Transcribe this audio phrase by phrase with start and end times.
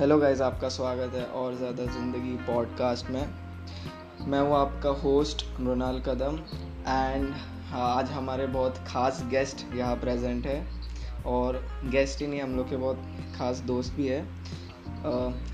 [0.00, 3.26] Hello guys आपका स्वागत है और ज़्यादा ज़िंदगी पॉडकास्ट में।
[4.28, 6.38] मैं हूँ आपका होस्ट मृणाल कदम
[6.88, 7.34] एंड
[7.78, 10.56] आज हमारे बहुत ख़ास गेस्ट यहाँ प्रेजेंट है
[11.26, 13.02] और गेस्ट ही नहीं हम लोग के बहुत
[13.36, 14.22] ख़ास दोस्त भी है।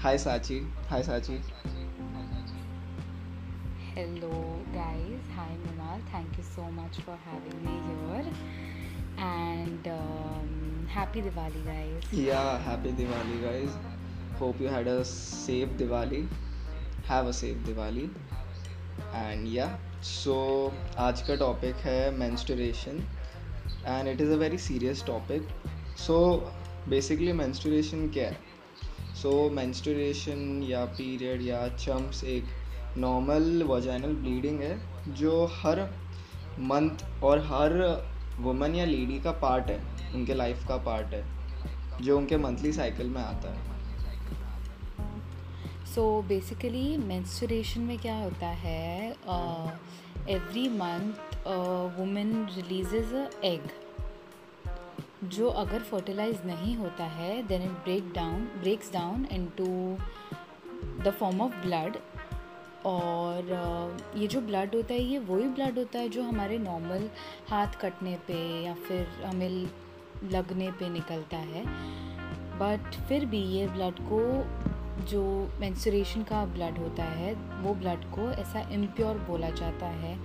[0.03, 0.61] Hi Sachi
[0.91, 1.41] hi Sachi.
[3.91, 4.31] Hello
[4.77, 8.33] guys hi Mrinal thank you so much for having me here
[9.19, 9.93] and
[10.91, 13.79] happy Diwali guys yeah happy Diwali guys
[14.39, 16.27] hope you had a safe diwali
[17.09, 18.09] have a safe diwali
[19.15, 20.37] and yeah so
[20.99, 23.01] आज का topic है menstruation
[23.87, 25.55] and it is a very serious topic
[25.97, 26.19] so
[26.89, 28.45] basically menstruation क्या है
[29.15, 32.45] so so, menstruation या period या चम्प्स एक
[32.99, 35.81] normal vaginal bleeding है जो हर
[36.73, 37.73] मंथ और हर
[38.41, 39.81] वुमन या लेडी का पार्ट है
[40.15, 41.25] उनके लाइफ का पार्ट है
[42.03, 43.76] जो उनके मंथली साइकिल में आता है
[45.97, 49.11] सो बेसिकली मेंस्ट्रुएशन में क्या होता है
[50.29, 51.37] every month
[51.99, 53.69] women releases a egg
[55.25, 59.97] जो अगर फर्टिलाइज नहीं होता है then it break down breaks down into
[61.03, 61.97] the form of blood
[62.87, 67.11] और uh, ये जो ब्लड होता है ये वही ब्लड होता है जो हमारे नॉर्मल
[67.51, 69.71] हाथ कटने पे या फिर हमें
[70.25, 71.65] लगने पे निकलता है।
[72.59, 74.47] बट फिर भी ये ब्लड को
[75.07, 75.23] जो
[75.61, 77.33] मेंस्ट्रुएशन का ब्लड होता है
[77.63, 80.19] वो ब्लड को ऐसा इम्प्योर बोला जाता है।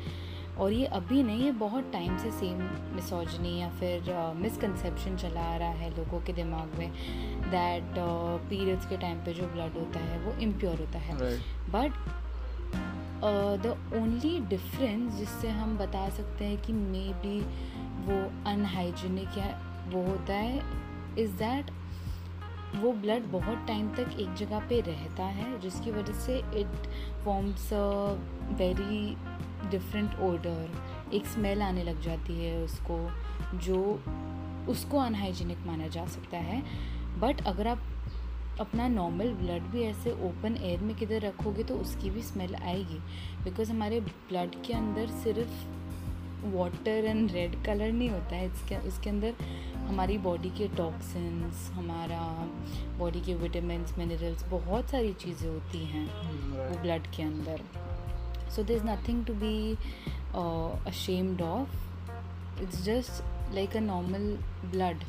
[0.52, 2.58] और ये अभी नहीं ये बहुत टाइम से सेम
[2.96, 6.92] मिसोजनी या फिर मिसकंसेप्शन uh, चला आ रहा है लोगों के दिमाग में
[7.52, 7.94] दैट
[8.50, 11.16] पीरियड्स uh, के टाइम पे जो ब्लड होता है वो इम्प्योर होता है।
[11.70, 11.92] बट
[13.64, 17.40] द ओनली डिफरेंस जिससे हम बता सकते हैं कि मे बी
[18.06, 18.20] वो
[18.52, 19.50] अनहाइजीनिक या
[19.88, 20.62] वो होता है
[21.20, 21.72] इज़ दैट
[22.76, 26.88] वो ब्लड बहुत टाइम तक एक जगह पे रहता है, जिसकी वजह से it
[27.26, 27.86] forms a
[28.54, 29.16] very
[29.70, 32.98] different order एक स्मेल आने लग जाती है उसको,
[33.58, 33.78] जो
[34.70, 36.62] उसको अनहाइजीनिक माना जा सकता है।
[37.20, 37.82] बट अगर आप
[38.60, 43.00] अपना नॉर्मल ब्लड भी ऐसे ओपन एयर में किधर रखोगे तो उसकी भी स्मेल आएगी।
[43.44, 45.81] बिकॉज़ हमारे ब्लड के अंदर सिर्फ़
[46.44, 49.34] वाटर एंड रेड कलर नहीं होता है। इसके उसके अंदर
[49.88, 52.22] हमारी बॉडी के टॉक्सिन्स हमारा
[53.00, 56.06] बॉडी के विटामिन मिनरल्स बहुत सारी चीज़ें होती हैं
[56.52, 57.62] वो ब्लड के अंदर।
[58.56, 59.56] So there is nothing to be
[60.90, 65.04] ashamed of it's just like a normal blood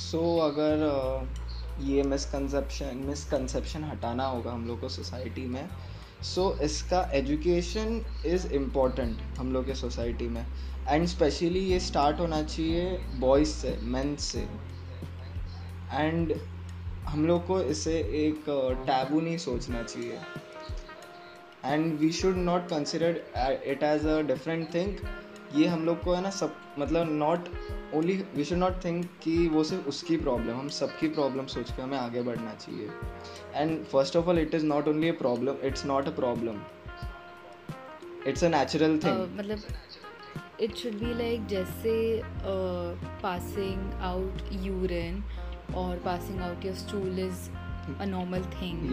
[0.00, 1.48] so अगर uh,
[1.82, 5.64] ये मिसकंसेप्शन मिसकंसेप्शन हटाना होगा हम लोग को सोसाइटी में
[6.22, 10.44] सो so, इसका एजुकेशन इज़ इंपॉर्टेंट हम लोग के सोसाइटी में.
[10.88, 14.40] एंड स्पेशली ये स्टार्ट होना चाहिए बॉयज़ से मेंस से.
[15.92, 16.34] एंड
[17.06, 17.94] हम लोग को इसे
[18.26, 18.44] एक
[18.86, 20.18] टैबू नहीं सोचना चाहिए.
[21.64, 23.20] And we should not consider
[23.66, 24.96] it as a different thing
[25.54, 27.48] ये हम लोग को है ना सब मतलब not
[27.94, 31.82] only we should not think कि वो सिर्फ़ उसकी प्रॉब्लम हम सबकी प्रॉब्लम सोच के
[31.82, 32.90] हमें आगे बढ़ना चाहिए।
[33.54, 36.60] And first of all it is not only a problem it's not a problem
[38.26, 39.58] it's a natural thing मतलब
[40.60, 42.22] इट शुड बी लाइक जैसे
[43.22, 45.22] पासिंग आउट यूरिन
[45.74, 47.50] और passing out your stool is
[48.00, 48.88] a normal thing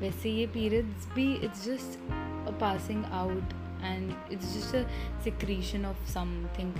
[0.00, 1.98] वैसे ये periods भी it's just
[2.60, 3.52] passing out
[3.82, 4.82] and it's just a
[5.24, 6.72] secretion of something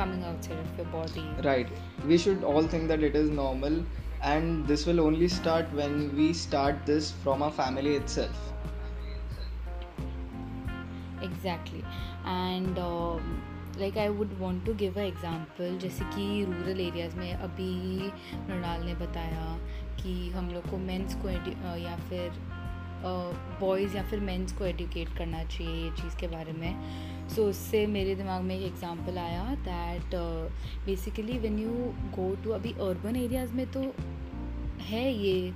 [0.00, 1.68] coming outside of your body right
[2.06, 3.78] we should all think that it is normal
[4.22, 8.52] and this will only start when we start this from our family itself
[11.22, 11.82] exactly
[12.28, 12.78] and
[13.78, 17.72] like I would want to give a example जैसे कि rural areas में अभी
[18.48, 19.44] मृणाल ने बताया
[20.00, 22.32] कि हम लोग को मेंस को uh, या फिर
[23.60, 27.48] बॉयज़ या फिर मेंस को एडुकेट करना चाहिए ये चीज़ के बारे में। सो so,
[27.48, 30.14] उससे मेरे दिमाग में एक एग्ज़ाम्पल आया that
[30.86, 31.70] basically when you
[32.16, 33.80] go to अभी अर्बन एरियाज़ में तो
[34.82, 35.52] है ये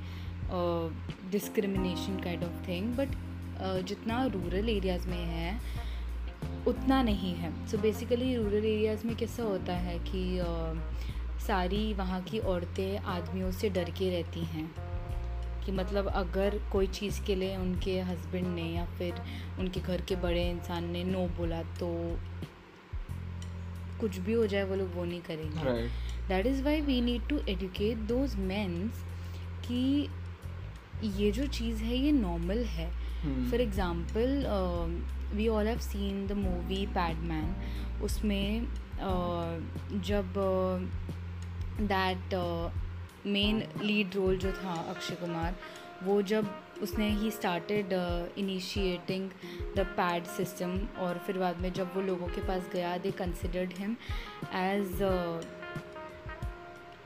[1.30, 3.16] discrimination kind of thing but
[3.88, 5.60] जितना रूरल एरियाज़ में है
[6.66, 12.22] उतना नहीं है। सो बेसिकली रूरल एरियाज़ में कैसा होता है कि uh, सारी वहाँ
[12.22, 14.70] की औरतें आदमियों से डर के रहती हैं।
[15.64, 19.22] कि मतलब अगर कोई चीज़ के लिए उनके हस्बैंड ने या फिर
[19.58, 21.88] उनके घर के बड़े इंसान ने नो बोला तो
[24.00, 25.88] कुछ भी हो जाए वो लोग वो नहीं करेंगे।
[26.28, 29.04] That is why we need to educate those men's
[29.66, 30.08] कि
[31.16, 32.90] ये जो चीज़ है ये नॉर्मल है।
[33.50, 34.44] For example
[35.34, 37.54] we all have seen the movie Padman
[38.02, 40.32] उसमें uh, जब
[41.82, 42.34] दैट
[43.26, 45.56] मेन लीड रोल जो था अक्षय कुमार
[46.02, 47.88] वो जब उसने ही started
[48.38, 49.30] initiating
[49.76, 53.74] the pad system और फिर बाद में जब वो लोगों के पास गया they considered
[53.78, 53.96] him
[54.54, 55.40] as a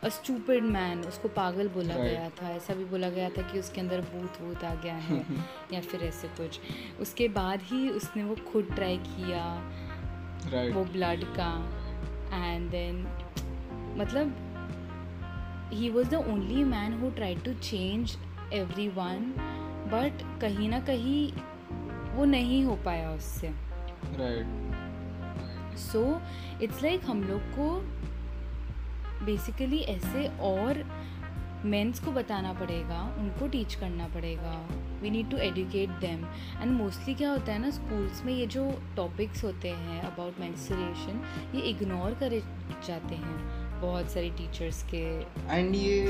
[0.08, 2.10] stupid man उसको पागल बोला Right.
[2.10, 5.24] गया था ऐसा भी बोला गया था कि उसके अंदर भूत वूत आ गया है
[5.72, 6.60] या फिर ऐसे कुछ
[7.00, 9.72] उसके बाद ही उसने वो खुद ट्राई किया
[10.44, 10.74] right.
[10.74, 11.80] वो ब्लड का
[12.44, 13.06] एंड देन
[13.98, 14.43] मतलब
[15.74, 18.16] he was the only man who try to change
[18.96, 19.32] everyone
[19.92, 21.32] but कहीं ना कहीं
[22.14, 23.52] वो नहीं हो पाया उससे।
[25.80, 26.20] सो
[26.62, 27.70] इट्स लाइक हम लोग को
[29.24, 30.84] बेसिकली ऐसे और
[31.64, 34.54] मेंस को बताना पड़ेगा उनको टीच करना पड़ेगा।
[35.02, 36.24] We need to educate them
[36.62, 41.22] and mostly क्या होता है ना स्कूल्स में ये जो टॉपिक्स होते हैं अबाउट मेंस्ट्रुएशन
[41.54, 42.40] ये इग्नोर करे
[42.86, 45.04] जाते हैं। बहुत सारी टीचर्स के।
[45.50, 46.00] एंड ये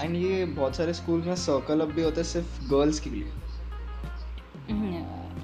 [0.00, 3.26] एंड ये बहुत सारे स्कूल में सर्कल अप भी होता है सिर्फ़ गर्ल्स के लिए।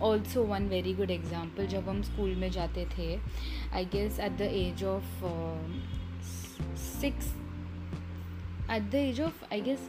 [0.03, 3.15] Also one very good example जब हम स्कूल में जाते थे
[3.75, 5.25] I guess at the age of
[6.81, 7.27] six
[8.71, 9.89] at the age of I guess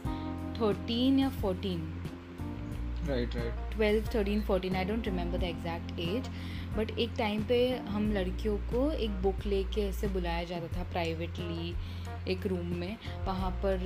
[0.60, 1.80] thirteen या fourteen
[3.08, 6.30] right right twelve thirteen fourteen I don't remember the exact age
[6.76, 7.58] but एक time पे
[7.88, 11.74] हम लड़कियों को एक बुक लेके ऐसे बुलाया जाता था प्राइवेटली
[12.32, 12.96] एक रूम में।
[13.26, 13.76] वहाँ पर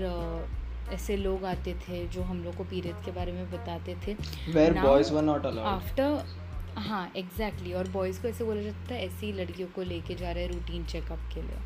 [0.92, 4.14] ऐसे लोग आते थे जो हम लोग को पीरियड के बारे में बताते थे।
[4.52, 6.38] Where Now, boys were not allowed after
[6.78, 10.30] हाँ एग्जैक्टली और बॉयज़ को ऐसे बोला जाता था ऐसे ही लड़कियों को लेके जा
[10.32, 11.58] रहे हैं रूटीन चेकअप के लिए।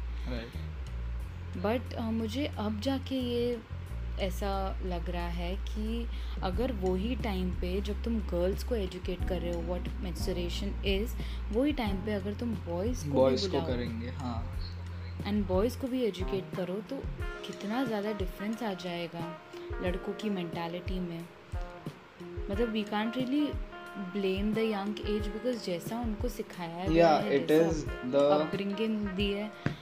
[1.62, 3.56] बट मुझे अब जाके ये
[4.20, 6.06] ऐसा लग रहा है कि
[6.42, 11.14] अगर वही टाइम पे जब तुम गर्ल्स को एजुकेट कर रहे हो व्हाट मेंस्ट्रुएशन इज़
[11.52, 14.58] वही टाइम पे अगर तुम बॉयज़ को बॉयज़ को करेंगे हाँ।
[15.26, 16.96] एंड बॉयज़ को भी एजुकेट करो तो
[17.46, 19.40] कितना ज़्यादा डिफरेंस आ जाएगा
[19.82, 21.24] लड़कों की मेंटालिटी में।
[22.50, 23.52] मतलब we can't really
[23.96, 27.74] blame the young age because जैसा उनको सिखाया है जैसा is
[28.12, 29.73] the- अपब्रिंगिंग दी है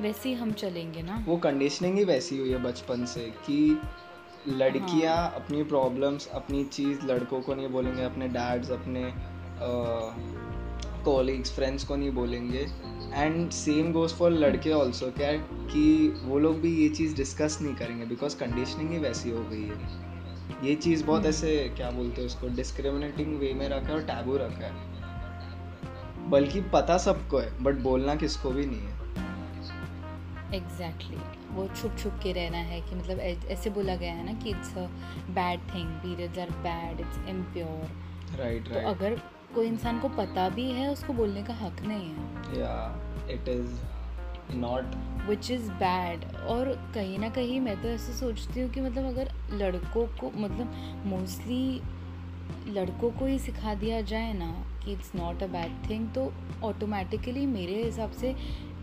[0.00, 1.24] वैसे ही हम चलेंगे ना?
[1.26, 3.80] वो कंडीशनिंग ही वैसी हुई है बचपन से कि
[4.48, 9.12] लड़कियाँ हाँ। अपनी प्रॉब्लम्स अपनी चीज़ लड़कों को नहीं बोलेंगे अपने डैड्स अपने
[11.04, 12.66] कॉलीग्स फ्रेंड्स को नहीं बोलेंगे।
[13.14, 15.32] एंड सेम गोज फॉर लड़के ऑल्सो क्या
[15.66, 19.62] कि वो लोग भी ये चीज़ डिस्कस नहीं करेंगे बिकॉज़ कंडीशनिंग ही वैसी हो गई
[19.62, 20.02] है।
[20.64, 24.02] ये चीज़ बहुत हम्म। ऐसे क्या बोलते हैं उसको डिस्क्रिमिनेटिंग वे में रखा है और
[24.02, 28.93] टैबू रखा है। बल्कि पता सबको है बट बोलना किसको भी नहीं है।
[30.54, 31.52] Exactly exactly.
[31.54, 33.18] वो छुप छुप के रहना है कि मतलब
[33.50, 34.86] ऐसे बोला गया है ना कि it's a
[35.30, 39.20] bad thing periods are bad it's impure right तो राइट अगर
[39.54, 42.74] कोई इंसान को पता भी है उसको बोलने का हक नहीं है। या
[43.30, 44.94] it is not
[45.28, 49.30] which is bad और कहीं ना कहीं मैं तो ऐसे सोचती हूँ कि मतलब अगर
[49.52, 51.80] लड़कों को मतलब मोस्टली
[52.74, 54.50] लड़कों को ही सिखा दिया जाए ना
[54.84, 56.32] कि it's not a bad thing तो
[56.64, 58.34] ऑटोमेटिकली मेरे हिसाब से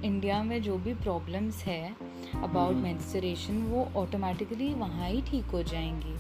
[0.06, 1.96] इंडिया में जो भी प्रॉब्लम्स है
[2.44, 6.16] अबाउट हम्म। मेंस्ट्रुएशन वो ऑटोमेटिकली वहाँ ही ठीक हो जाएँगी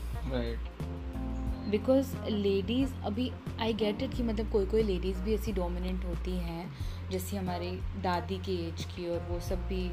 [1.69, 6.31] बिकॉज़ लेडीज़ अभी आई गेट इट कि मतलब कोई कोई लेडीज़ भी ऐसी डोमिनेंट होती
[6.37, 6.71] हैं
[7.11, 7.71] जैसी हमारी
[8.03, 9.83] दादी की एज की और वो सब भी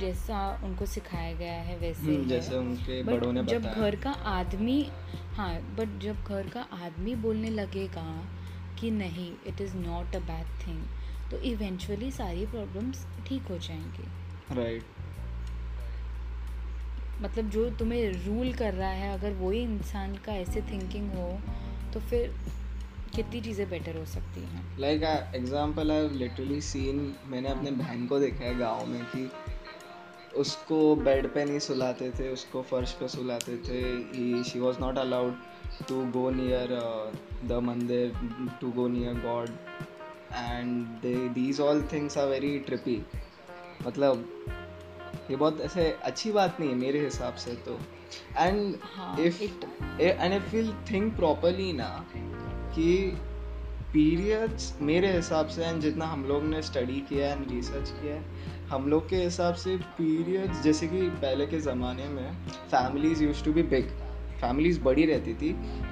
[0.00, 4.10] जैसा उनको सिखाया गया है वैसे है। जैसे उनके बट बड़ों ने जब घर का
[4.10, 4.80] आदमी
[5.36, 8.06] हाँ बट जब घर का आदमी बोलने लगेगा
[8.80, 10.82] कि नहीं it is not a bad thing
[11.30, 14.06] तो इवेंचुअली सारी प्रॉब्लम्स ठीक हो जाएँगी।
[14.54, 14.96] Right right.
[17.22, 21.28] मतलब जो तुम्हें रूल कर रहा है अगर वही इंसान का ऐसे थिंकिंग हो
[21.94, 22.34] तो फिर
[23.16, 24.62] कितनी चीज़ें बेटर हो सकती हैं?
[24.80, 25.02] Like
[25.34, 29.30] example I literally seen मैंने अपने बहन को देखा है गाँव में कि
[30.36, 33.80] उसको बेड पे नहीं सुलाते थे उसको फर्श पे सुलाते थे।
[34.44, 35.34] She was not allowed
[35.88, 36.68] to go near
[37.44, 38.12] the मंदिर
[38.60, 39.48] to go near god
[40.34, 41.04] and
[41.34, 43.00] these all things are very trippy
[43.86, 44.28] मतलब
[45.30, 47.78] ये बहुत ऐसे अच्छी बात नहीं है मेरे हिसाब से तो।
[48.38, 48.74] And
[49.20, 49.42] if
[50.02, 51.88] and if will think properly ना
[52.74, 53.16] कि
[53.92, 58.66] पीरियड्स मेरे हिसाब से एंड जितना हम लोग ने स्टडी किया एंड रिसर्च किया है
[58.70, 63.52] हम लोग के हिसाब से पीरियड्स जैसे कि पहले के ज़माने में families use to
[63.52, 63.90] be big
[64.40, 65.50] families बड़ी रहती थी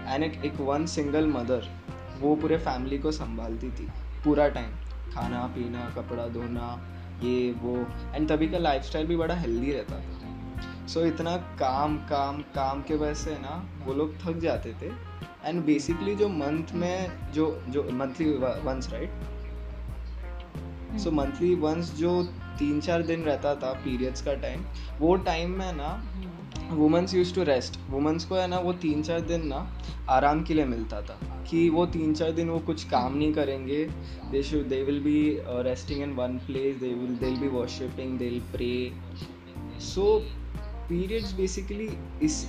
[0.08, 1.68] एंड एक वन सिंगल मदर
[2.20, 3.88] वो पूरे फैमिली को संभालती थी।
[4.26, 4.71] पूरा टाइम
[5.14, 6.68] खाना पीना कपड़ा धोना
[7.23, 7.76] ये वो.
[8.14, 9.97] एंड तभी का लाइफस्टाइल भी बड़ा हेल्दी रहता.
[9.97, 13.54] था सो so, इतना काम काम काम के वजह से ना
[13.85, 14.90] वो लोग थक जाते थे.
[15.45, 18.30] एंड बेसिकली जो मंथ में जो जो monthly
[18.64, 19.11] once right
[20.99, 22.23] so monthly once जो
[22.59, 24.64] तीन चार दिन रहता था पीरियड्स का टाइम
[24.99, 26.25] वो टाइम में ना हम्म,
[26.70, 27.78] women's use to rest.
[27.90, 29.58] Women's को है ना वो तीन चार दिन ना
[30.11, 31.18] आराम के लिए मिलता था
[31.50, 33.85] कि वो तीन चार दिन वो कुछ काम नहीं करेंगे।
[34.30, 35.20] They should they will be
[35.62, 38.92] resting in one place they will they be worshipping they will pray
[39.80, 40.18] so
[40.88, 41.88] periods basically
[42.23, 42.44] इस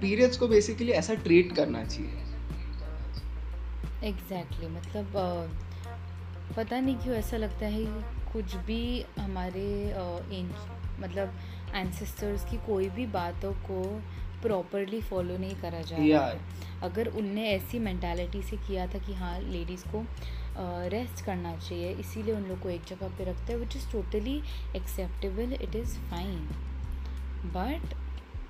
[0.00, 2.10] पीरियड्स को बेसिकली ऐसा ट्रीट करना चाहिए।
[4.04, 7.84] एग्जैक्टली exactly, मतलब uh, पता नहीं क्यों ऐसा लगता है
[8.32, 9.68] कुछ भी हमारे
[9.98, 10.44] uh,
[11.00, 11.32] मतलब
[11.74, 13.82] एंसेस्टर्स की कोई भी बातों को
[14.42, 16.40] प्रॉपरली फॉलो नहीं करा जा रहा है।
[16.82, 20.04] अगर उनने ऐसी मैंटालिटी से किया था कि हाँ लेडीज़ को
[20.88, 24.42] रेस्ट करना चाहिए इसीलिए उन लोग को एक जगह पे रखते हैं which is totally
[24.76, 26.48] acceptable it is fine
[27.54, 27.94] but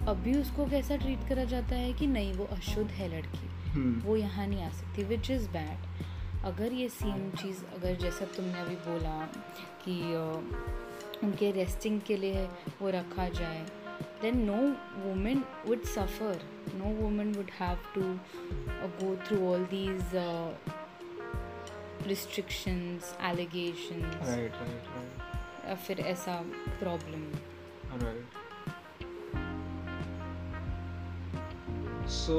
[0.08, 4.06] अभी उसको कैसा ट्रीट करा जाता है कि नहीं वो अशुद्ध है लड़की। Hmm.
[4.06, 5.78] वो यहाँ नहीं आ सकती विच इज़ बैड
[6.44, 9.28] अगर ये सेम चीज़ अगर जैसा तुमने अभी बोला
[9.88, 10.00] कि
[11.25, 12.46] उनके रेस्टिंग के लिए
[12.80, 13.62] वो रखा जाए।
[14.22, 14.58] Then no
[15.02, 16.40] women would suffer
[16.75, 18.02] no women would have to
[19.02, 20.14] go through all these
[22.06, 24.28] restrictions allegations
[25.68, 26.40] या फिर ऐसा
[26.80, 27.25] प्रॉब्लम
[32.18, 32.38] सो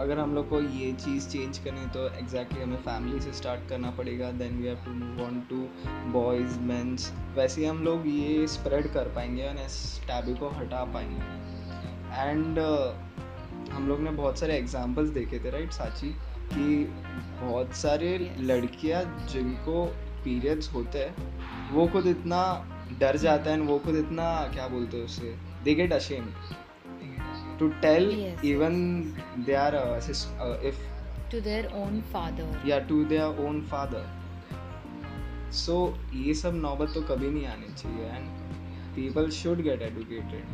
[0.00, 3.68] अगर हम लोग को ये चीज़ चेंज करनी तो एग्जैक्टली exactly हमें फैमिली से स्टार्ट
[3.68, 5.56] करना पड़ेगा then we have to move on to
[6.12, 10.84] boys men's वैसे ही हम लोग ये स्प्रेड कर पाएँगे और इस टैबू को हटा
[10.84, 11.20] पाएँगे।
[12.30, 16.16] एंड uh, हम लोग ने बहुत सारे एग्जांपल्स देखे थे राइट साची?
[16.52, 16.84] कि
[17.46, 19.86] बहुत सारे लड़कियाँ जिनको
[20.24, 22.68] पीरियड्स होते हैं वो खुद इतना
[22.98, 26.28] डर जाता है वो खुद इतना क्या बोलते हैं उसे they get ashamed
[27.58, 28.38] to tell yes.
[28.42, 29.14] even
[29.46, 30.00] they are uh,
[30.40, 30.76] uh, if
[31.30, 34.04] to their own father yeah to their own father
[35.50, 35.74] so
[36.14, 38.40] ये सब नौबत तो कभी नहीं आनी चाहिए and
[38.94, 40.44] people should get educated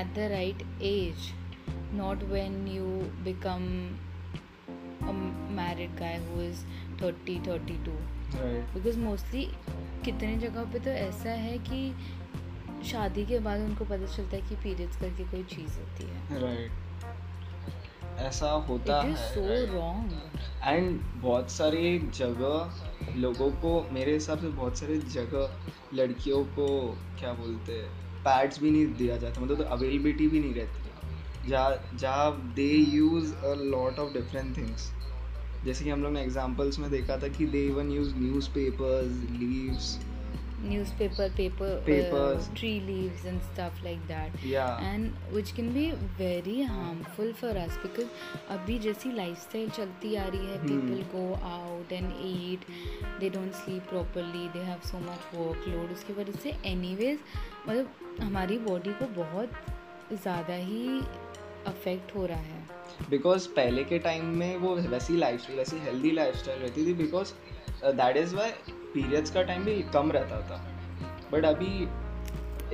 [0.00, 1.24] at the right age
[2.00, 2.86] not when you
[3.24, 3.66] become
[5.08, 5.12] a
[5.58, 6.64] married guy who is
[7.00, 7.96] 30 32
[8.40, 9.46] right because mostly
[10.04, 11.80] कितने जगह पे तो ऐसा है कि
[12.84, 16.70] शादी के बाद उनको पता चलता है कि पीरियड्स करके कोई चीज़ होती है। राइट
[18.20, 20.12] ऐसा होता है सो रॉन्ग
[20.64, 26.68] एंड बहुत सारे जगह लोगों को मेरे हिसाब से बहुत सारे जगह लड़कियों को
[27.18, 27.88] क्या बोलते हैं
[28.24, 33.32] पैड्स भी नहीं दिया जाता मतलब तो अवेलेबिलिटी भी नहीं रहती। जहाँ जहाँ they use
[33.34, 34.92] a lot of different things
[35.64, 38.14] जैसे कि हम लोग ने एग्जाम्पल्स में देखा था कि they even use
[38.50, 39.98] newspapers leaves
[40.62, 45.72] newspaper paper uh, papers uh, tree leaves and stuff like that yeah and which can
[45.72, 48.08] be very harmful for us because
[48.56, 50.68] अभी जैसी lifestyle चलती आ रही है hmm.
[50.68, 52.66] people go out and eat
[53.20, 57.18] they don't sleep properly they have so much workload उसकी वजह से anyways
[57.68, 59.50] मतलब हमारी body को बहुत
[60.12, 61.00] ज़्यादा ही
[61.66, 62.62] अफेक्ट हो रहा है
[63.10, 67.32] बिकॉज़ पहले के टाइम में वो वैसी लाइफ वैसी हेल्दी लाइफ स्टाइल रहती थी because
[67.84, 68.50] that is why
[68.94, 70.56] periods का टाइम भी कम रहता था।
[71.32, 71.88] बट अभी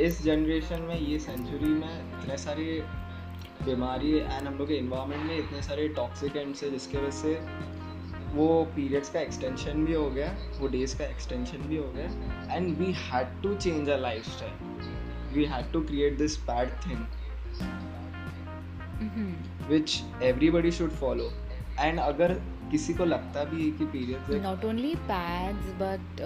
[0.05, 2.65] इस जनरेशन में ये सेंचुरी में इतने सारे
[3.65, 7.33] बीमारी एंड हम लोग के इन्वायरमेंट में इतने सारे टॉक्सिक एंड्स है जिसके वजह से
[8.35, 12.77] वो पीरियड्स का एक्सटेंशन भी हो गया वो डेज़ का एक्सटेंशन भी हो गया। And
[12.79, 13.97] we had to change a
[14.29, 17.01] lifestyle we had to create this bad thing
[19.69, 21.31] which everybody should follow
[21.81, 22.37] and अगर
[22.71, 26.23] किसी को लगता भी है कि periods not only pads but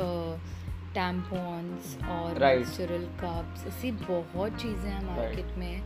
[0.94, 5.82] tampons और नेचुरल कप्स ऐसी बहुत चीज़ें हैं मार्केट में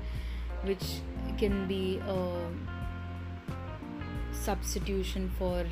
[0.65, 0.85] which
[1.41, 1.85] can be
[4.47, 5.69] substitution for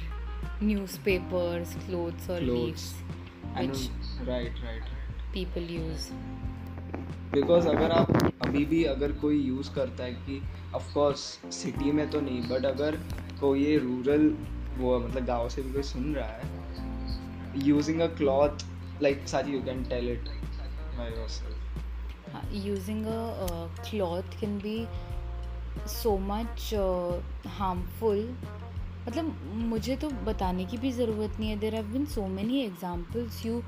[0.61, 2.47] newspapers clothes or clothes.
[2.47, 2.95] leaves
[3.57, 3.89] which
[4.27, 4.83] right right
[5.33, 6.11] people use.
[7.33, 8.11] Because अगर आप
[8.43, 10.41] अभी भी अगर कोई यूज़ करता है कि
[10.75, 11.21] ऑफ़ कोर्स
[11.53, 12.99] सिटी में तो नहीं बट अगर
[13.41, 14.29] कोई ये रूरल
[14.79, 18.65] वो मतलब गाँव से भी कोई सुन रहा है। यूजिंग अ क्लॉथ
[19.03, 20.29] लाइक साजी you can tell it
[21.01, 23.09] yourself using a
[23.91, 24.87] cloth can be
[25.91, 26.71] so much
[27.59, 28.29] harmful
[29.09, 29.25] मतलब
[29.71, 33.63] मुझे तो बताने की भी ज़रूरत नहीं है। There have been so many examples you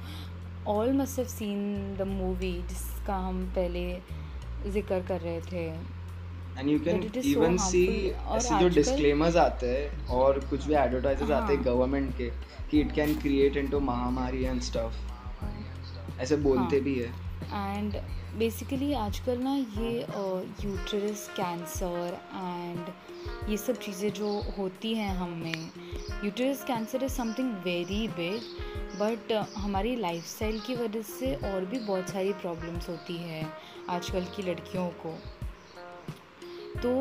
[0.69, 3.83] all must have seen the movie जिसका हम पहले
[4.73, 5.67] ज़िक्र कर रहे थे।
[6.59, 7.87] And you can even see
[8.37, 12.31] ऐसे जो डिस्क्लेमर्स आते हैं और कुछ भी एडवर्टाइजर्स आते हैं गवर्नमेंट हाँ। के
[12.71, 16.85] कि इट कैन क्रिएट इनटू महामारी एंड स्टफ़ ऐसे बोलते हाँ.
[16.85, 17.97] भी है। एंड
[18.39, 19.93] बेसिकली आजकल ना ये
[20.65, 25.71] यूट्रस कैंसर एंड ये सब चीज़ें जो होती हैं हमें
[26.25, 28.43] uterus cancer is something very big
[29.01, 33.47] but हमारी लाइफस्टाइल की वजह से और भी बहुत सारी प्रॉब्लम्स होती है
[33.89, 35.15] आजकल की लड़कियों को।
[36.83, 36.93] तो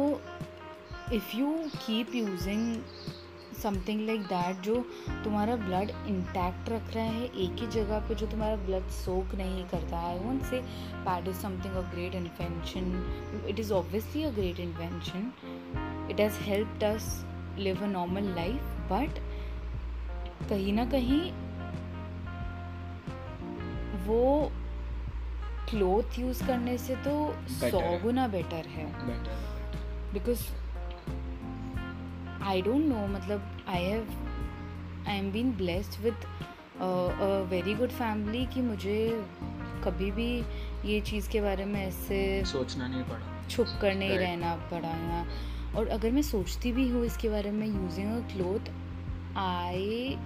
[1.14, 2.64] if you keep using
[3.62, 4.76] something like that जो
[5.24, 9.64] तुम्हारा ब्लड इंटैक्ट रख रहा है एक ही जगह पे जो तुम्हारा ब्लड सोक नहीं
[9.70, 10.60] करता है वोंट से
[11.06, 15.32] pad is something a great invention it is obviously a great invention
[16.12, 17.26] it has help us
[17.60, 19.20] live a normal life but
[20.50, 21.22] कहीं ना कहीं
[24.08, 24.52] वो
[25.70, 27.14] क्लोथ यूज़ करने से तो
[27.62, 28.86] सौ गुना बेटर है।
[30.16, 30.42] बिकॉज़
[32.44, 34.08] आई डोंट नो मतलब I have
[35.08, 36.14] I am been blessed with
[37.50, 39.24] very good family कि मुझे
[39.84, 40.44] कभी भी
[40.86, 44.22] ये चीज़ के बारे में ऐसे सोचना नहीं पड़ा। छुप कर नहीं right.
[44.22, 45.26] रहना पड़ा या
[45.78, 48.70] और अगर मैं सोचती भी हूँ इसके बारे में using a cloth
[49.38, 50.18] I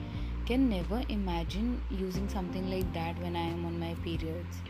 [0.47, 4.61] can never imagine using something like that when I am on my periods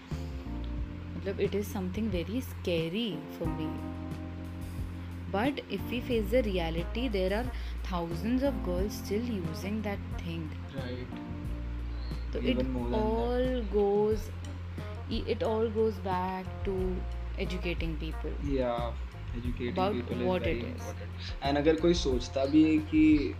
[1.17, 3.98] मतलब it is something very scary for me
[5.31, 7.45] but if we face the reality there are
[7.89, 11.19] thousands of girls still using that thing right
[12.33, 14.29] so it all goes
[15.35, 16.73] it all goes back to
[17.37, 18.91] educating people yeah
[19.37, 23.33] educating about people what it is important and अगर कोई सोचता भी है कि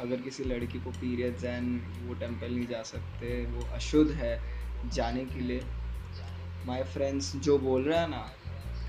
[0.00, 4.38] अगर किसी लड़की को पीरियड्स एंड वो टेंपल नहीं जा सकते वो अशुद्ध है
[4.94, 5.62] जाने के लिए
[6.66, 8.24] माय फ्रेंड्स जो बोल रहा है ना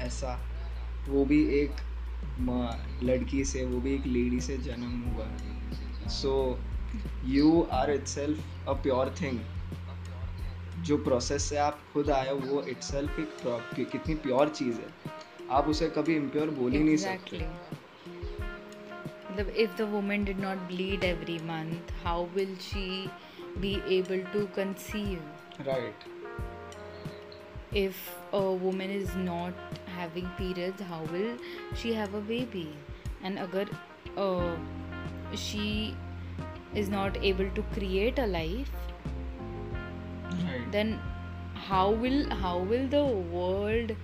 [0.06, 0.39] ऐसा
[1.08, 1.82] वो भी एक
[3.03, 6.60] लड़की से वो भी एक लेडी से जन्म हुआ। है so
[7.25, 9.39] you are itself a pure thing
[10.84, 14.89] जो प्रोसेस से आप खुद आए हो वो इट सेल्फ एक कितनी प्योर चीज़ है।
[15.51, 16.88] आप उसे कभी इम्प्योर बोल ही exactly.
[16.88, 17.38] नहीं सकते।
[19.32, 22.88] मतलब if the woman did not bleed every month how will she
[23.62, 25.22] be able to conceive?
[25.68, 26.05] Right.
[27.81, 27.96] If
[28.33, 29.53] a woman is not
[29.98, 31.37] having periods how will
[31.81, 32.67] she have a baby
[33.24, 33.65] and agar
[34.17, 34.55] uh,
[35.35, 35.96] she
[36.81, 38.72] is not able to create a life
[40.43, 40.72] right.
[40.72, 41.00] then
[41.67, 43.05] how will how will the
[43.37, 43.96] world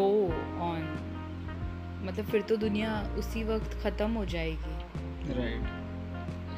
[0.00, 0.12] go
[0.70, 0.86] on
[2.06, 5.64] मतलब फिर तो दुनिया उसी वक्त ख़त्म हो जाएगी right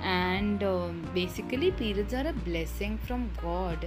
[0.04, 0.64] and
[1.14, 3.86] basically periods are a blessing from God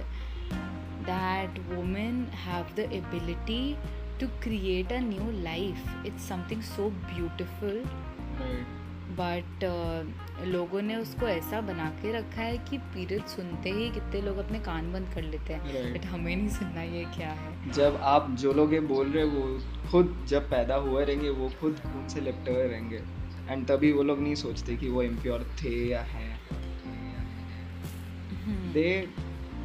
[1.06, 3.76] that women have the ability
[4.18, 5.86] to create a new life.
[6.04, 7.78] It's something so beautiful.
[9.16, 14.20] But uh, लोगों ने उसको ऐसा बना के रखा है कि पीरियड सुनते ही कितने
[14.22, 17.98] लोग अपने कान बंद कर लेते हैं। बट हमें नहीं सुनना ये क्या है। जब
[18.02, 19.58] आप जो लोग ये बोल रहे वो
[19.90, 23.02] खुद जब पैदा हुए रहेंगे वो खुद खून से लिपटे हुए रहेंगे।
[23.50, 26.40] एंड तभी वो लोग नहीं सोचते कि वो इम्प्योर थे या हैं।
[28.72, 28.88] दे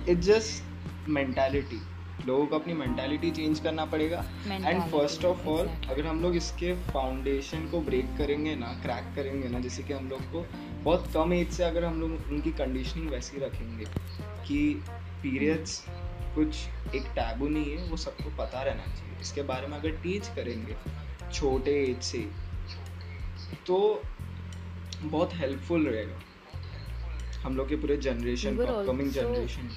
[0.10, 0.77] इट जस्ट
[1.10, 1.80] मेंटालिटी
[2.26, 6.74] लोगों को अपनी मेंटालिटी चेंज करना पड़ेगा। एंड फ़र्स्ट ऑफ़ ऑल अगर हम लोग इसके
[6.84, 10.46] फाउंडेशन को ब्रेक करेंगे ना क्रैक करेंगे ना जैसे कि हम लोग को
[10.84, 13.86] बहुत कम एज से अगर हम लोग उनकी कंडीशनिंग वैसी रखेंगे
[14.48, 14.60] कि
[15.24, 15.84] पीरियड्स
[16.36, 20.28] कुछ एक टैबू नहीं है वो सबको पता रहना चाहिए। इसके बारे में अगर टीच
[20.36, 20.76] करेंगे
[21.32, 22.20] छोटे एज से
[23.68, 23.78] तो
[25.04, 26.20] बहुत हेल्पफुल रहेगा।
[27.42, 29.70] हम लोग के पूरे जनरेशन अपकमिंग जनरेशन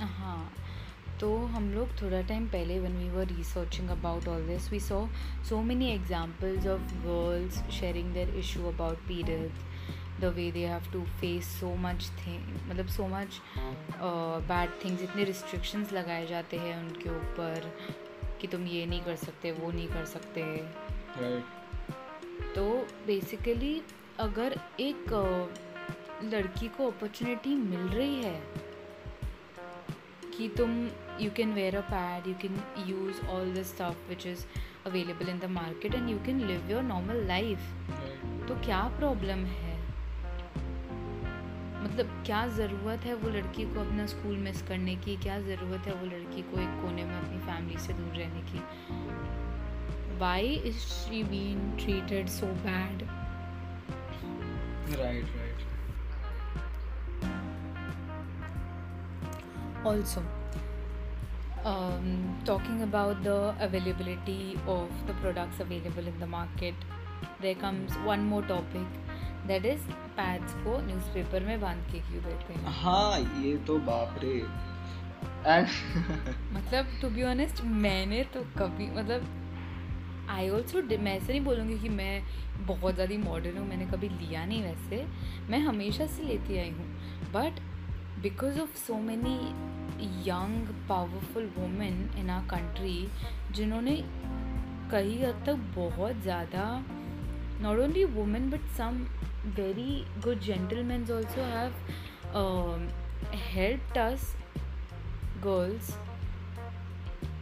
[0.00, 0.52] हाँ
[1.20, 5.04] तो हम लोग थोड़ा टाइम पहले when we were researching about all this we saw
[5.48, 11.02] so many examples of girls sharing their issue about periods the way they have to
[11.20, 13.40] face so much thing मतलब so much
[14.48, 17.70] bad things इतने restrictions लगाए जाते हैं उनके ऊपर
[18.40, 20.44] कि तुम ये नहीं कर सकते वो नहीं कर सकते
[21.14, 21.58] right.
[22.54, 22.64] तो
[23.06, 23.80] बेसिकली
[24.20, 25.12] अगर एक
[26.24, 28.69] लड़की को अपॉर्चुनिटी मिल रही है
[30.40, 30.88] कि तुम
[31.20, 34.44] you can wear a pad you can use all the stuff which is
[34.86, 37.58] available in the market and you can live your normal life
[38.48, 39.78] तो क्या प्रॉब्लम है?
[41.84, 45.16] मतलब क्या ज़रूरत है वो लड़की को अपना स्कूल मिस करने की?
[45.16, 48.60] क्या ज़रूरत है वो लड़की को एक कोने में अपनी फैमिली से दूर रहने की?
[50.18, 53.02] Why is she been treated so bad
[54.98, 55.69] right right
[59.84, 60.22] also
[61.64, 66.74] um, talking about the availability of the products available in the market
[67.40, 68.86] there comes one more topic
[69.46, 69.80] that is
[70.16, 74.42] pads को newspaper में बाँध के क्यों देते हैं हाँ ये तो बाप रे
[76.54, 79.26] मतलब टू बी ऑनेस्ट मैंने तो कभी मतलब
[80.30, 82.22] आई ऑल्सो मैं ऐसे नहीं बोलूँगी कि मैं
[82.66, 85.04] बहुत ज़्यादा मॉडर्न हूँ मैंने कभी लिया नहीं वैसे
[85.50, 86.86] मैं हमेशा से लेती आई हूँ
[87.32, 87.60] but
[88.22, 89.36] because of so many
[90.28, 93.08] young powerful women in our country
[93.56, 93.96] जिन्होंने
[94.90, 96.64] कई हद तक बहुत ज़्यादा
[97.62, 99.00] not only women but some
[99.56, 101.72] very good gentleman also have
[103.48, 104.34] helped us
[105.46, 105.96] girls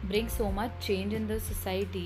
[0.09, 2.03] bring so much change in the society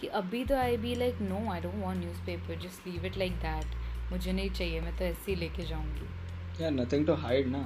[0.00, 3.36] कि अभी तो I be like no I don't want newspaper just leave it like
[3.44, 6.70] that मुझे नहीं चाहिए, मैं तो ऐसे ही लेके जाऊँगी.
[6.80, 7.62] नथिंग टू हाइड ना।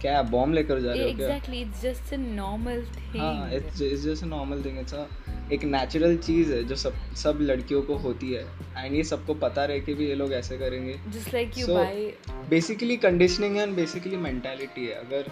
[0.00, 1.26] क्या बॉम्ब लेकर जा रहे हो क्या?
[1.26, 2.82] Exactly it's just a normal
[3.16, 5.06] हाँ thing it's it's just a normal thing it's a
[5.52, 8.44] एक नेचुरल चीज़ है जो सब सब लड़कियों को होती है।
[8.76, 12.12] एंड ये सबको पता रहे कि भी ये लोग ऐसे करेंगे। Just like you by
[12.50, 15.30] basically conditioning and basically mentality है। अगर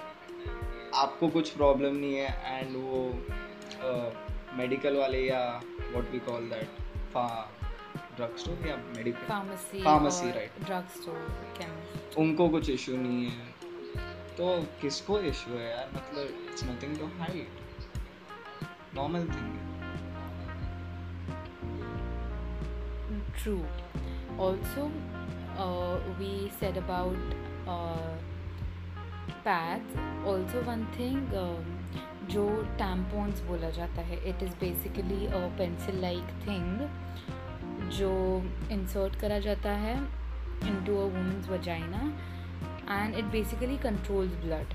[0.94, 3.02] आपको कुछ प्रॉब्लम नहीं है एंड वो
[4.58, 5.40] मेडिकल uh, वाले या
[5.92, 6.84] what we call that
[8.16, 10.64] drug store या medical pharmacy Pharmacy, right.
[10.66, 13.55] Drug store उनको कुछ इशू नहीं है।
[14.38, 14.46] तो
[14.80, 15.90] किसको इश्यू है यार?
[15.94, 17.46] मतलब it's nothing to hide
[18.96, 19.54] normal thing
[23.36, 23.56] true
[24.44, 24.84] also
[26.18, 27.34] we said about
[29.46, 29.96] path
[30.28, 31.32] also one thing
[32.30, 32.46] जो
[32.78, 38.12] टैम्पोन्स बोला जाता है it is basically a pencil like thing जो
[38.72, 39.96] इंसर्ट करा जाता है
[40.86, 42.00] into a woman's vagina
[42.90, 44.74] and it basically controls blood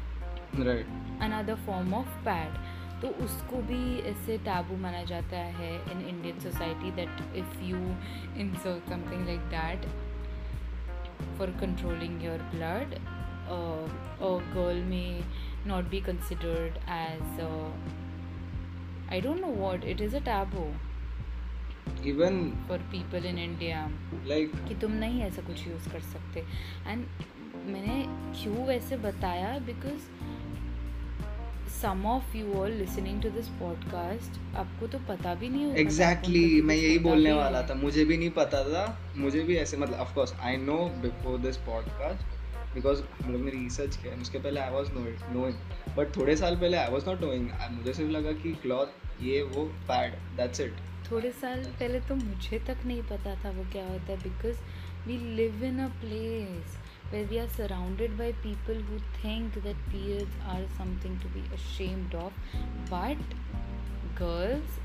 [0.68, 2.60] right another form of pad
[3.02, 7.78] तो उसको भी ऐसे टैबू माना जाता है in Indian society that if you
[8.42, 9.86] insert something like that
[11.38, 12.96] for controlling your blood
[14.56, 15.06] girl may
[15.68, 17.40] not be considered as
[19.12, 20.72] I don't know what it is a taboo
[22.10, 23.88] even for people in India
[24.28, 26.46] like कि तुम नहीं ऐसा कुछ use कर सकते.
[26.88, 27.06] And
[27.56, 28.06] मैंने
[28.42, 29.60] क्यों वैसे बताया?
[29.60, 30.02] Because
[31.82, 36.56] some of you all listening to this podcast आपको तो पता भी नहीं होगा। एग्जैक्टली
[36.56, 39.98] आपको मैं यही बोलने वाला था। मुझे भी नहीं पता था। मुझे भी ऐसे मतलब
[39.98, 42.42] of course I know before this podcast
[42.74, 45.56] because हम लोग ने रिसर्च किया उसके पहले आई वाज नोइंग
[45.98, 48.86] बट थोड़े साल पहले आई वॉज़ नॉट नोइंग मुझे सिर्फ़ लगा कि क्लॉथ
[49.22, 50.74] ये वो पैड दैट्स इट
[51.12, 54.58] थोड़े साल पहले तो मुझे तक नहीं पता था वो क्या होता है because
[55.08, 56.81] we live in a place
[57.11, 62.15] where we are surrounded by people who think that periods are something to be ashamed
[62.15, 62.33] of
[62.91, 63.17] but
[64.23, 64.79] girls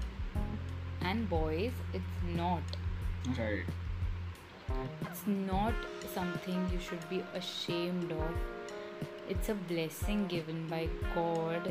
[1.12, 2.78] and boys it's not
[3.38, 3.78] right
[5.06, 10.80] it's not something you should be ashamed of it's a blessing given by
[11.15, 11.67] god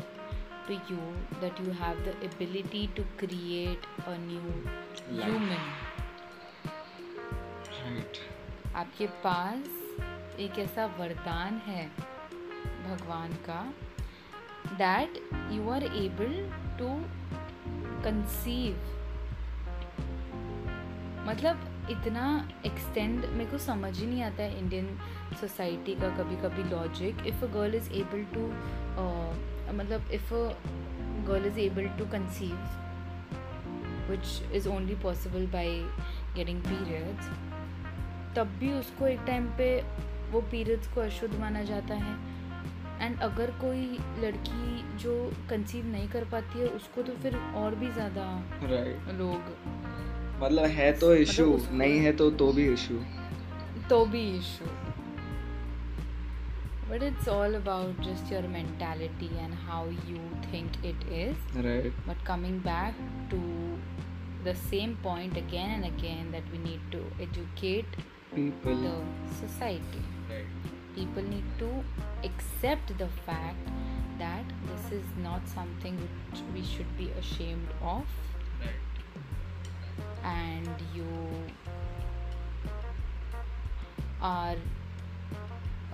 [0.67, 0.99] to you
[1.43, 4.51] that you have the ability to create a new
[5.11, 5.25] Life.
[5.25, 5.65] human
[7.79, 8.17] right
[8.83, 9.67] आपके पास
[10.38, 11.86] एक ऐसा वरदान है
[12.84, 13.60] भगवान का
[14.78, 15.16] that
[15.52, 16.34] you are able
[16.78, 16.88] to
[18.04, 18.76] conceive
[21.28, 22.26] मतलब इतना
[22.66, 24.96] extend मेरे को समझ ही नहीं आता है इंडियन
[25.40, 28.46] सोसाइटी का कभी कभी logic if a girl is able to
[29.72, 30.46] मतलब if a
[31.28, 32.56] girl is able to conceive
[34.10, 35.78] which is only possible by
[36.34, 37.30] getting periods
[38.36, 39.68] तब भी उसको एक टाइम पे
[40.36, 42.14] वो पीरियड्स को अशुद्ध माना जाता है।
[43.02, 43.82] एंड अगर कोई
[44.20, 45.14] लड़की जो
[45.50, 48.24] कंसीव नहीं कर पाती है उसको तो फिर और भी ज़्यादा
[48.62, 49.50] राइट लोग
[50.42, 52.98] मतलब है तो इशू उसको- नहीं है तो तो भी इशू
[53.90, 54.64] तो भी issue
[56.90, 62.26] but it's all about just your mentality and how you think it is right but
[62.32, 63.00] coming back
[63.34, 63.40] to
[64.48, 67.96] the same point again and again that we need to educate
[68.34, 68.98] people the
[69.40, 70.04] society.
[70.95, 71.69] people need to
[72.23, 73.69] accept the fact
[74.19, 78.03] that this is not something which we should be ashamed of
[78.61, 78.91] right
[80.31, 81.13] and you
[84.21, 84.57] are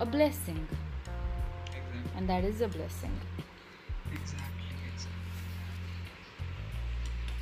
[0.00, 0.62] a blessing
[1.74, 3.14] exactly and that is a blessing
[4.12, 4.58] exactly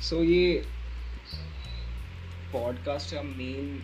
[0.09, 0.65] so ये
[2.51, 3.77] podcast का main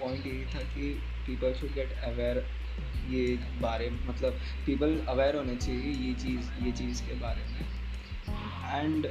[0.00, 0.86] point यही था कि
[1.27, 2.43] people should get aware
[3.09, 3.25] ये
[3.61, 7.63] बारे मतलब people aware होने चाहिए ये चीज़ ये चीज़ के बारे में।
[8.75, 9.07] And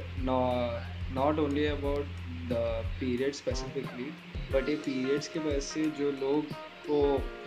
[1.15, 2.05] not only about
[2.49, 2.53] the
[2.99, 4.09] period specifically
[4.53, 6.51] but ये पीरियड्स की वजह से जो लोग
[6.87, 6.99] को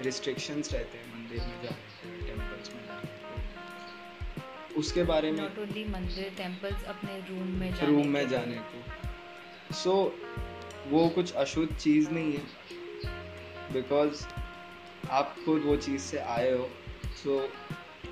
[0.05, 3.17] रिस्ट्रिक्शंस रहते हैं मंदिर में जाने के टेम्पल्स में जाने के
[4.81, 9.75] उसके बारे में नॉट ओनली मंदिर टेम्पल्स अपने रूम में जाने रूम में जाने को।
[9.75, 12.43] सो so, वो कुछ अशुद्ध चीज़ नहीं है
[13.73, 14.27] बिकॉज़
[15.11, 16.69] आप खुद वो चीज़ से आए हो
[17.23, 17.49] so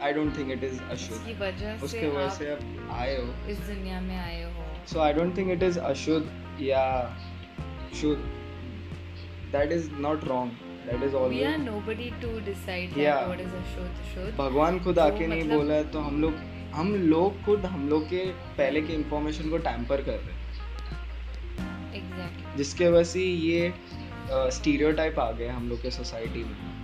[0.03, 4.01] I don't think it is अशुद्ध वजह उसके वजह से आप आए हो। इस दुनिया
[4.01, 6.27] में आए हो। So I don't think it is ashud
[6.61, 7.09] yeah
[8.01, 8.21] should
[9.53, 10.51] that is not wrong.
[10.89, 13.23] That is we always are nobody to decide that Yeah.
[13.31, 16.21] what is a शुद्ध शुद्ध भगवान खुद तो आके नहीं मतलब- बोला है तो हम
[16.23, 16.35] लोग
[16.75, 18.25] हम लोग खुद हम लोग के
[18.59, 23.75] पहले के इंफॉर्मेशन को टैम्पर कर रहे हैं। एग्जैक्टली जिसके वजह से ये
[24.31, 26.76] स्टीरियोटाइप uh, आ गया हम लोग के सोसाइटी में।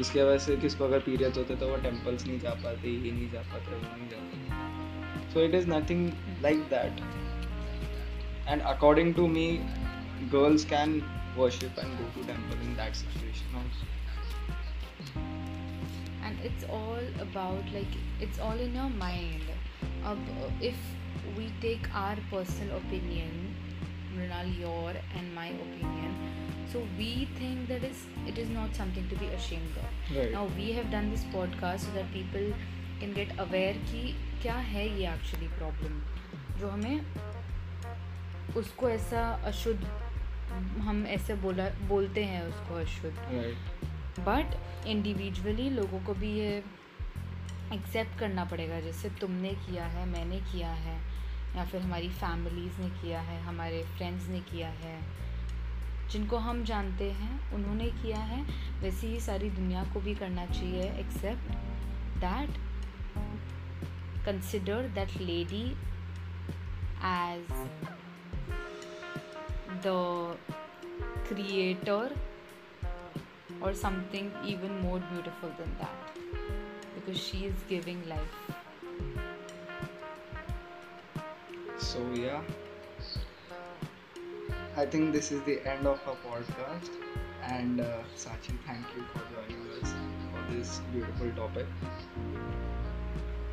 [0.00, 3.30] जिसके वजह से किसको अगर पीरियड्स होते तो वो टेम्पल्स नहीं जा पाते ये नहीं
[3.30, 6.10] जा पाते वो नहीं जा पाते so it is nothing
[6.42, 7.00] like that
[8.48, 9.48] and according to me
[10.32, 11.00] girls can
[11.36, 13.84] worship and go to temple in that situation also
[16.22, 19.52] and it's all about like it's all in your mind
[20.04, 20.78] अब if
[21.36, 23.32] we take our personal opinion
[24.14, 29.16] Mrinal your and my opinion so we think that is it is not something to
[29.16, 32.46] be ashamed of right now we have done this podcast so that people
[33.00, 34.02] can get aware कि
[34.42, 35.98] क्या है ये actually problem
[36.60, 37.00] जो हमें
[38.56, 39.80] उसको ऐसा अशुद्ध
[40.86, 43.78] हम ऐसे बोला बोलते हैं उसको अशुद्ध right
[44.28, 46.62] बट इंडिविजुअली लोगों को भी ये
[47.72, 50.98] एक्सेप्ट करना पड़ेगा जैसे तुमने किया है मैंने किया है
[51.56, 54.98] या फिर हमारी फैमिलीज़ ने किया है हमारे फ्रेंड्स ने किया है
[56.12, 58.42] जिनको हम जानते हैं, उन्होंने किया है।
[58.82, 61.52] वैसे ही सारी दुनिया को भी करना चाहिए except
[62.20, 62.58] that
[64.26, 65.64] consider that lady
[67.08, 67.52] as
[69.86, 69.94] the
[71.28, 72.14] creator
[73.62, 76.18] और something even more beautiful then that
[76.94, 78.50] because she is giving life
[81.82, 82.42] so या
[84.79, 86.89] i think this is the end of our podcast
[87.43, 87.87] and uh,
[88.23, 89.93] sachi thank you for joining us
[90.31, 91.65] for this beautiful topic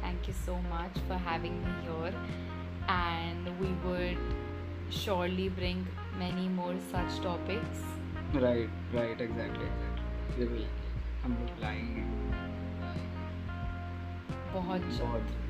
[0.00, 2.14] thank you so much for having me here
[2.88, 4.18] and we would
[4.90, 5.86] surely bring
[6.18, 7.84] many more such topics
[8.34, 10.70] right right exactly exactly we will
[11.24, 12.02] हम लोग लाएंगे
[14.52, 15.40] बहुत बहुत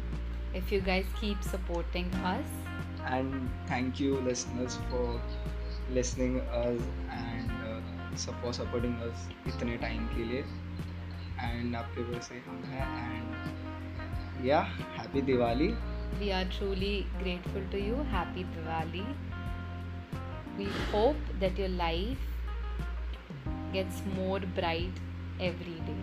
[0.60, 2.50] if you guys keep supporting us
[3.10, 5.06] and thank you listeners for
[7.17, 7.79] and uh,
[8.15, 10.43] sup- for supporting us इतने time के लिए
[11.47, 15.69] and आपके वजह से हम हैं and yeah happy Diwali
[16.19, 19.05] we are truly grateful to you happy diwali
[20.59, 22.27] we hope that your life
[23.73, 25.01] gets more bright
[25.49, 25.99] every day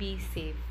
[0.00, 0.67] be safe